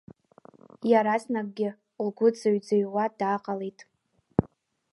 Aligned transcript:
Иаразнакгьы 0.89 1.69
лгәы 2.05 2.27
ӡыҩӡыҩуа 2.37 3.05
дааҟалеит. 3.19 3.79